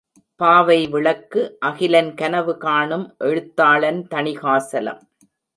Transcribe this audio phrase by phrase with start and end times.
[0.39, 5.01] பாவை விளக்கு —அகிலன்— கனவு காணும் எழுத்தாளன் தணிகாசலம்.